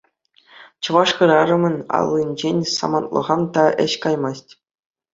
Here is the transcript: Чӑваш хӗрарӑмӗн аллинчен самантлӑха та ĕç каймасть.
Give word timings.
Чӑваш 0.81 1.09
хӗрарӑмӗн 1.17 1.75
аллинчен 1.99 2.57
самантлӑха 2.77 3.37
та 3.53 3.63
ĕç 3.83 3.93
каймасть. 4.03 4.51